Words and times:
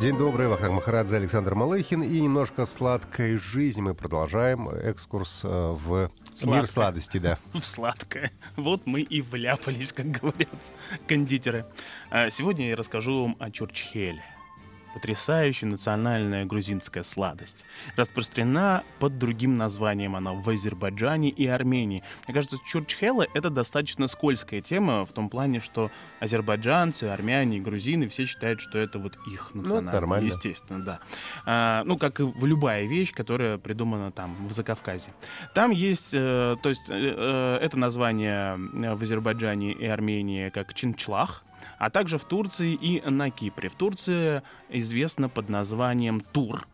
День 0.00 0.16
добрый, 0.18 0.48
Вахтанг 0.48 0.74
Махарадзе, 0.74 1.16
Александр 1.16 1.54
Малыхин. 1.54 2.02
И 2.02 2.20
немножко 2.20 2.66
сладкой 2.66 3.36
жизни 3.36 3.80
мы 3.80 3.94
продолжаем 3.94 4.68
экскурс 4.68 5.42
э, 5.44 5.48
в 5.48 6.10
Сладкое. 6.34 6.60
мир 6.60 6.66
сладости, 6.66 7.18
да. 7.18 7.38
в 7.52 7.62
сладкое. 7.64 8.32
Вот 8.56 8.86
мы 8.86 9.02
и 9.02 9.22
вляпались, 9.22 9.92
как 9.92 10.06
говорят 10.10 10.48
кондитеры. 11.06 11.64
А 12.10 12.28
Сегодня 12.28 12.70
я 12.70 12.76
расскажу 12.76 13.22
вам 13.22 13.36
о 13.38 13.52
чурчхеле. 13.52 14.22
Потрясающая 14.94 15.68
национальная 15.68 16.44
грузинская 16.44 17.02
сладость. 17.02 17.64
Распространена 17.96 18.84
под 19.00 19.18
другим 19.18 19.56
названием 19.56 20.16
она 20.16 20.32
в 20.32 20.48
Азербайджане 20.48 21.30
и 21.30 21.46
Армении. 21.46 22.02
Мне 22.26 22.34
кажется, 22.34 22.58
чурчхела— 22.64 23.26
это 23.34 23.50
достаточно 23.50 24.06
скользкая 24.08 24.60
тема 24.60 25.04
в 25.04 25.12
том 25.12 25.28
плане, 25.28 25.60
что 25.60 25.90
азербайджанцы, 26.20 27.04
армяне 27.04 27.60
грузины 27.60 28.08
все 28.08 28.24
считают, 28.24 28.60
что 28.60 28.78
это 28.78 28.98
вот 28.98 29.18
их 29.26 29.54
национальное. 29.54 29.92
нормально. 29.92 30.26
Естественно, 30.26 30.80
да. 30.84 31.00
А, 31.44 31.82
ну, 31.84 31.98
как 31.98 32.20
и 32.20 32.22
в 32.22 32.46
любая 32.46 32.84
вещь, 32.86 33.12
которая 33.12 33.58
придумана 33.58 34.12
там, 34.12 34.46
в 34.46 34.52
Закавказье. 34.52 35.12
Там 35.54 35.70
есть, 35.70 36.10
э, 36.12 36.56
то 36.62 36.68
есть, 36.68 36.88
э, 36.88 37.14
э, 37.16 37.58
это 37.60 37.76
название 37.76 38.56
э, 38.56 38.94
в 38.94 39.02
Азербайджане 39.02 39.72
и 39.72 39.86
Армении 39.86 40.50
как 40.50 40.74
чинчлах, 40.74 41.42
а 41.78 41.90
также 41.90 42.18
в 42.18 42.24
Турции 42.24 42.74
и 42.74 43.00
на 43.08 43.30
Кипре. 43.30 43.68
В 43.68 43.74
Турции 43.74 44.42
известно 44.68 45.28
под 45.28 45.48
названием 45.48 46.20
тур. 46.20 46.66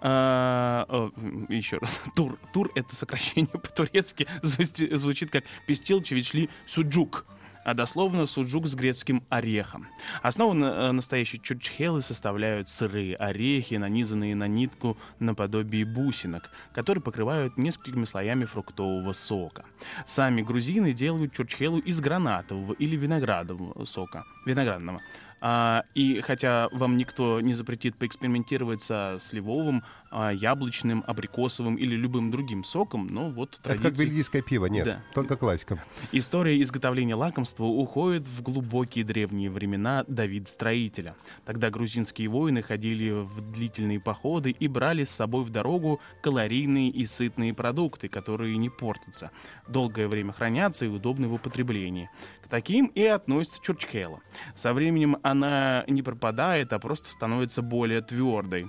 А, 0.00 1.10
еще 1.48 1.78
раз. 1.78 2.00
Тур. 2.16 2.38
Тур— 2.52 2.70
это 2.74 2.94
сокращение 2.94 3.48
по-турецки. 3.52 4.26
Звучит 4.42 5.30
как 5.30 5.44
пестил 5.66 6.02
чевичли 6.02 6.48
суджук 6.66 7.26
а 7.68 7.74
дословно 7.74 8.26
суджук 8.26 8.66
с 8.66 8.74
грецким 8.74 9.22
орехом. 9.28 9.88
Основу 10.22 10.54
э, 10.58 10.90
настоящей 10.92 11.38
чурчхелы 11.38 12.00
составляют 12.00 12.70
сырые 12.70 13.14
орехи, 13.14 13.74
нанизанные 13.74 14.34
на 14.34 14.48
нитку 14.48 14.96
наподобие 15.18 15.84
бусинок, 15.84 16.48
которые 16.72 17.02
покрывают 17.02 17.58
несколькими 17.58 18.06
слоями 18.06 18.46
фруктового 18.46 19.12
сока. 19.12 19.66
Сами 20.06 20.40
грузины 20.40 20.94
делают 20.94 21.34
чурчхелу 21.34 21.78
из 21.78 22.00
гранатового 22.00 22.72
или 22.72 22.96
виноградового 22.96 23.84
сока, 23.84 24.24
виноградного. 24.46 25.02
А, 25.40 25.84
и 25.94 26.20
хотя 26.22 26.68
вам 26.72 26.96
никто 26.96 27.40
не 27.40 27.54
запретит 27.54 27.96
поэкспериментировать 27.96 28.82
со 28.82 29.18
сливовым, 29.20 29.82
а, 30.10 30.30
яблочным, 30.30 31.04
абрикосовым 31.06 31.76
или 31.76 31.94
любым 31.94 32.30
другим 32.30 32.64
соком, 32.64 33.06
но 33.08 33.30
вот 33.30 33.58
Это 33.60 33.70
как 33.70 33.80
традиции... 33.80 34.04
бельгийское 34.04 34.42
пиво, 34.42 34.66
нет, 34.66 34.84
Да. 34.84 35.02
только 35.14 35.36
классика. 35.36 35.82
История 36.12 36.60
изготовления 36.62 37.14
лакомства 37.14 37.64
уходит 37.64 38.26
в 38.26 38.42
глубокие 38.42 39.04
древние 39.04 39.50
времена 39.50 40.04
Давид 40.08 40.48
Строителя. 40.48 41.14
Тогда 41.44 41.70
грузинские 41.70 42.28
воины 42.28 42.62
ходили 42.62 43.10
в 43.10 43.40
длительные 43.52 44.00
походы 44.00 44.50
и 44.50 44.68
брали 44.68 45.04
с 45.04 45.10
собой 45.10 45.44
в 45.44 45.50
дорогу 45.50 46.00
калорийные 46.22 46.90
и 46.90 47.06
сытные 47.06 47.54
продукты, 47.54 48.08
которые 48.08 48.56
не 48.56 48.70
портятся, 48.70 49.30
долгое 49.68 50.08
время 50.08 50.32
хранятся 50.32 50.84
и 50.84 50.88
удобны 50.88 51.28
в 51.28 51.34
употреблении. 51.34 52.10
К 52.42 52.48
таким 52.48 52.86
и 52.86 53.02
относится 53.04 53.60
чурчхела. 53.62 54.20
Со 54.54 54.72
временем 54.72 55.18
она 55.22 55.84
не 55.86 56.02
пропадает, 56.02 56.72
а 56.72 56.78
просто 56.78 57.10
становится 57.10 57.62
более 57.62 58.00
твердой. 58.00 58.66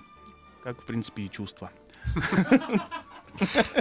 Как, 0.64 0.82
в 0.82 0.86
принципе, 0.86 1.24
и 1.24 1.30
чувство. 1.32 1.72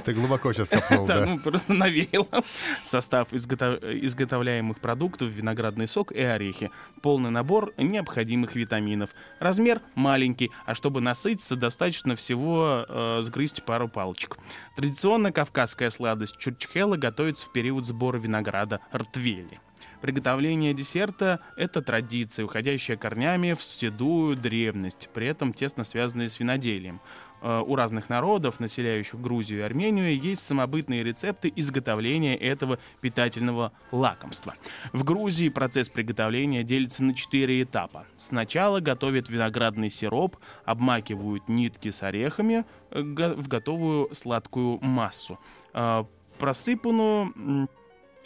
Ты 0.04 0.12
глубоко 0.12 0.52
сейчас 0.52 0.68
копнул, 0.68 1.06
Да, 1.06 1.24
ну 1.26 1.38
просто 1.40 1.72
навеяло. 1.72 2.44
Состав 2.84 3.32
изготов- 3.32 3.82
изготовляемых 3.82 4.78
продуктов, 4.78 5.28
виноградный 5.30 5.88
сок 5.88 6.12
и 6.12 6.20
орехи. 6.20 6.70
Полный 7.02 7.30
набор 7.30 7.72
необходимых 7.76 8.54
витаминов. 8.54 9.10
Размер 9.40 9.80
маленький, 9.96 10.52
а 10.64 10.74
чтобы 10.76 11.00
насытиться, 11.00 11.56
достаточно 11.56 12.14
всего 12.14 12.84
э, 12.88 13.20
сгрызть 13.22 13.64
пару 13.64 13.88
палочек. 13.88 14.36
Традиционно 14.76 15.32
кавказская 15.32 15.90
сладость 15.90 16.36
чурчхела 16.38 16.96
готовится 16.96 17.46
в 17.46 17.52
период 17.52 17.84
сбора 17.84 18.18
винограда 18.18 18.80
ртвели. 18.94 19.58
Приготовление 20.00 20.74
десерта– 20.74 21.40
это 21.56 21.82
традиция, 21.82 22.44
уходящая 22.44 22.96
корнями 22.96 23.54
в 23.54 23.62
седую 23.62 24.36
древность, 24.36 25.08
при 25.12 25.26
этом 25.26 25.52
тесно 25.52 25.82
связанная 25.82 26.28
с 26.28 26.38
виноделием. 26.38 27.00
Э, 27.42 27.60
У 27.66 27.74
разных 27.74 28.08
народов, 28.08 28.60
населяющих 28.60 29.20
Грузию 29.20 29.58
и 29.58 29.62
Армению, 29.62 30.16
есть 30.16 30.44
самобытные 30.46 31.02
рецепты 31.02 31.52
изготовления 31.56 32.36
этого 32.36 32.78
питательного 33.00 33.72
лакомства. 33.90 34.54
В 34.92 35.02
Грузии 35.02 35.48
процесс 35.48 35.88
приготовления 35.88 36.62
делится 36.62 37.02
на 37.02 37.14
четыре 37.14 37.62
этапа. 37.62 38.06
Сначала 38.18 38.78
готовят 38.78 39.28
виноградный 39.28 39.90
сироп, 39.90 40.36
обмакивают 40.64 41.48
нитки 41.48 41.90
с 41.90 42.04
орехами 42.04 42.64
э, 42.90 43.00
в 43.02 43.48
готовую 43.48 44.14
сладкую 44.14 44.78
массу, 44.80 45.40
э, 45.74 46.04
просыпанную 46.38 47.68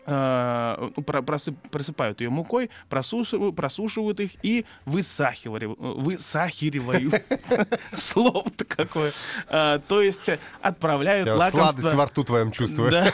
просыпают 0.04 2.20
ее 2.20 2.30
мукой, 2.30 2.70
просушивают, 2.88 3.54
просушивают 3.54 4.20
их 4.20 4.32
и 4.42 4.64
высахивают. 4.84 5.78
Высахивают. 5.78 7.24
Слово-то 7.94 8.64
какое. 8.64 9.12
А, 9.48 9.78
То 9.78 10.02
есть 10.02 10.28
э, 10.28 10.38
отправляют 10.60 11.26
Я 11.26 11.36
сладость 11.36 11.54
лакомство... 11.54 11.96
во 11.96 12.06
рту 12.06 12.24
твоем 12.24 12.50
чувствую. 12.50 12.90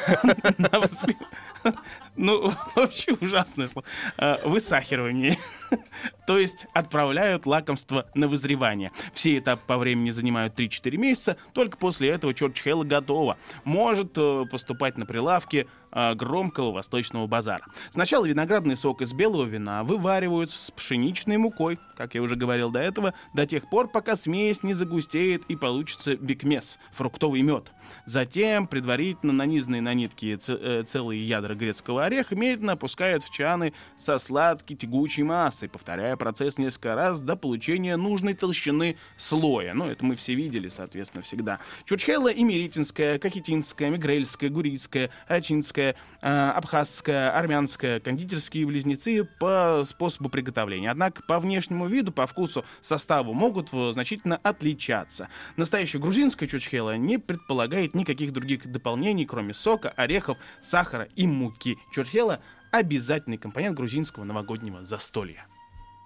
Ну, 2.19 2.53
вообще 2.75 3.13
ужасное 3.13 3.69
слово. 3.69 3.87
А, 4.19 4.39
Высахивание. 4.45 5.39
То 6.27 6.37
есть 6.37 6.67
отправляют 6.75 7.47
лакомство 7.47 8.07
на 8.15 8.29
вызревание. 8.29 8.91
Все 9.15 9.39
этапы 9.39 9.63
по 9.67 9.79
времени 9.79 10.11
занимают 10.11 10.59
3-4 10.59 10.97
месяца, 10.97 11.37
только 11.55 11.79
после 11.79 12.11
этого 12.11 12.35
чурчхела 12.35 12.85
готова. 12.85 13.39
Может 13.65 14.13
э, 14.17 14.45
поступать 14.51 14.99
на 14.99 15.07
прилавки 15.07 15.69
э, 15.93 16.15
громкого 16.15 16.73
восточного 16.73 17.27
базара. 17.27 17.65
Сначала 17.91 18.27
виноградный 18.27 18.77
сок 18.77 19.01
из 19.01 19.13
белого 19.13 19.45
вина 19.45 19.85
вываривают 19.85 20.51
с 20.51 20.71
пшеничной 20.71 21.39
мукой, 21.39 21.79
как 21.97 22.15
я 22.15 22.23
уже 22.23 22.37
говорил 22.37 22.71
до 22.71 22.81
этого, 22.81 23.15
до 23.33 23.47
тех 23.47 23.71
пор, 23.71 23.89
пока 23.89 24.17
смесь 24.17 24.63
не 24.63 24.75
загустеет 24.75 25.45
и 25.49 25.57
получится 25.57 26.17
бикмес, 26.17 26.79
фруктовый 26.93 27.43
мед. 27.43 27.73
Затем, 28.07 28.67
предварительно 28.67 29.33
нанизанные 29.33 29.81
на 29.81 29.95
нитки 29.95 30.39
э, 30.49 30.83
целые 30.87 31.27
ядра 31.27 31.55
грецкого 31.55 32.08
ореха 32.09 32.35
медленно 32.35 32.73
опускают 32.73 33.23
в 33.23 33.31
чаны 33.31 33.73
со 33.97 34.19
сладкой 34.19 34.77
тягучей 34.77 35.23
массой, 35.23 35.69
повторяя 35.69 36.17
процесс 36.17 36.59
несколько 36.59 36.95
раз 36.95 37.21
до 37.21 37.37
получения 37.37 37.97
нужной 37.97 38.35
толщины 38.35 38.97
слоя. 39.17 39.75
Ну, 39.75 39.87
это 39.87 40.05
мы 40.05 40.17
все 40.17 40.35
видели, 40.35 40.69
соответственно, 40.69 41.23
всегда. 41.23 41.61
Чурчхела 41.85 42.29
и 42.29 42.43
Меритинская, 42.43 43.19
Кахетинская, 43.19 43.91
Мигрельская, 43.91 44.51
Гурийская, 44.51 45.11
Ачинская, 45.27 45.97
э, 46.23 46.29
Абхазская, 46.29 47.31
Армянская, 47.31 48.01
кондитерские 48.01 48.67
близнецы 48.67 49.29
по 49.39 49.83
способу 49.85 50.29
приготовления. 50.29 50.91
Однако 50.91 51.23
по 51.23 51.39
внешнему 51.39 51.87
виду, 51.87 52.11
по 52.11 52.27
вкусу, 52.27 52.65
составу 52.81 53.35
могут 53.35 53.69
э, 53.73 53.93
значительно 53.93 54.37
отличаться. 54.43 55.29
Настоящая 55.57 55.99
грузинская 55.99 56.49
чурчхела 56.49 56.97
не 56.97 57.19
предполагает 57.19 57.95
никаких 57.95 58.33
других 58.33 58.71
дополнений, 58.71 59.27
кроме 59.27 59.53
сока, 59.53 59.91
орехов, 59.91 60.39
сахара 60.63 61.09
и 61.15 61.27
муки. 61.27 61.77
Чурчхела— 62.05 62.41
обязательный 62.71 63.39
компонент 63.39 63.77
грузинского 63.77 64.25
новогоднего 64.25 64.85
застолья. 64.85 65.47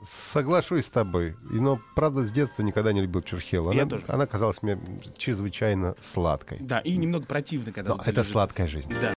Соглашусь 0.04 0.86
с 0.86 0.90
тобой. 0.90 1.36
Но, 1.42 1.78
правда, 1.94 2.24
с 2.26 2.32
детства 2.32 2.62
никогда 2.62 2.92
не 2.92 3.02
любил 3.02 3.22
чурхелу. 3.22 3.70
Я 3.72 3.82
Она, 3.82 3.90
тоже. 3.90 4.04
она 4.08 4.26
казалась 4.26 4.60
мне 4.62 4.78
чрезвычайно 5.16 5.94
сладкой. 6.00 6.58
Да, 6.60 6.80
и 6.80 6.96
немного 6.96 7.26
противно, 7.26 7.72
когда 7.72 7.90
Но 7.90 7.96
это 7.96 8.04
залежется. 8.06 8.32
сладкая 8.32 8.66
жизнь. 8.68 8.92
Да. 9.00 9.14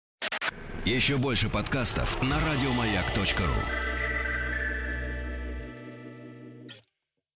Еще 0.84 1.16
больше 1.16 1.48
подкастов 1.48 2.22
на 2.22 2.36
радиомаяк.ру. 2.38 3.93